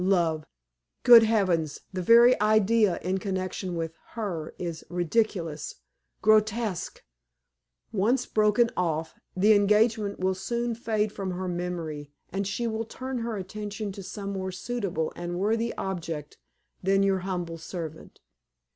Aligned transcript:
Love! 0.03 0.43
Good 1.03 1.21
heavens! 1.21 1.77
the 1.93 2.01
very 2.01 2.33
idea 2.41 2.97
in 3.03 3.19
connection 3.19 3.75
with 3.75 3.93
her 4.13 4.55
is 4.57 4.83
ridiculous, 4.89 5.75
grotesque! 6.23 7.03
Once 7.91 8.25
broken 8.25 8.71
off, 8.75 9.13
the 9.37 9.53
engagement 9.53 10.19
will 10.19 10.33
soon 10.33 10.73
fade 10.73 11.11
from 11.11 11.29
her 11.29 11.47
memory, 11.47 12.09
and 12.31 12.47
she 12.47 12.65
will 12.65 12.85
turn 12.85 13.19
her 13.19 13.37
attention 13.37 13.91
to 13.91 14.01
some 14.01 14.31
more 14.31 14.51
suitable 14.51 15.13
and 15.15 15.37
worthy 15.37 15.71
object 15.77 16.39
than 16.81 17.03
your 17.03 17.19
humble 17.19 17.59
servant. 17.59 18.21